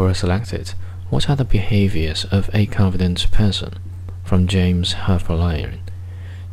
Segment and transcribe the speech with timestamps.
[0.00, 0.72] Quora selected
[1.10, 3.74] What are the behaviors of a confident person?
[4.24, 5.78] from James Herford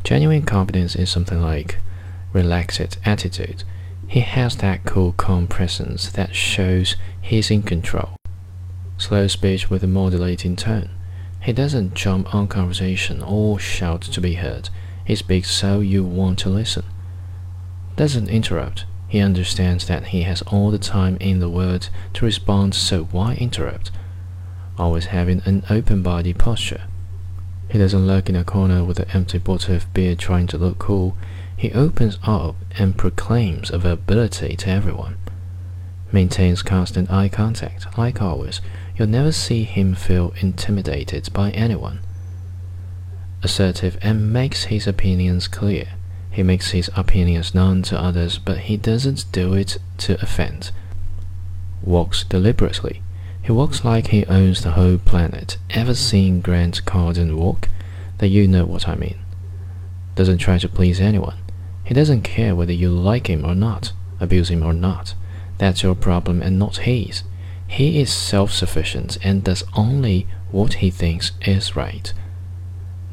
[0.04, 1.78] Genuine confidence is something like
[2.34, 3.64] relaxed attitude.
[4.06, 8.16] He has that cool, calm presence that shows he's in control.
[8.98, 10.90] Slow speech with a modulating tone.
[11.40, 14.68] He doesn't jump on conversation or shout to be heard.
[15.06, 16.84] He speaks so you want to listen.
[17.96, 18.84] Doesn't interrupt.
[19.08, 23.34] He understands that he has all the time in the world to respond, so why
[23.34, 23.90] interrupt?
[24.78, 26.82] Always having an open body posture.
[27.70, 30.78] He doesn't lurk in a corner with an empty bottle of beer trying to look
[30.78, 31.16] cool.
[31.56, 35.16] He opens up and proclaims availability to everyone.
[36.12, 38.60] Maintains constant eye contact, like always.
[38.96, 42.00] You'll never see him feel intimidated by anyone.
[43.42, 45.88] Assertive and makes his opinions clear.
[46.38, 50.70] He makes his opinions known to others, but he doesn't do it to offend.
[51.82, 53.02] Walks deliberately.
[53.42, 55.58] He walks like he owns the whole planet.
[55.70, 57.68] Ever seen Grant Cardone walk?
[58.18, 59.18] Then you know what I mean.
[60.14, 61.38] Doesn't try to please anyone.
[61.82, 65.14] He doesn't care whether you like him or not, abuse him or not.
[65.58, 67.24] That's your problem and not his.
[67.66, 72.12] He is self sufficient and does only what he thinks is right.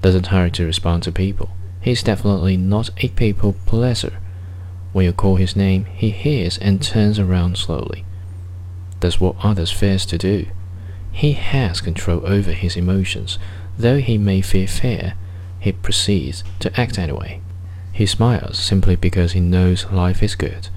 [0.04, 1.55] Doesn't hurry to respond to people.
[1.86, 4.18] He's definitely not a people pleaser.
[4.92, 8.06] When you call his name, he hears and turns around slowly.
[9.02, 10.48] That's what others fears to do.
[11.12, 13.38] He has control over his emotions.
[13.78, 15.14] Though he may fear fear,
[15.60, 17.40] he proceeds to act anyway.
[17.92, 20.70] He smiles simply because he knows life is good.